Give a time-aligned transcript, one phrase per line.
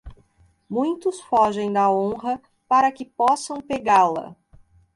[0.67, 4.35] Muitos fogem da honra para que possam pegá-la.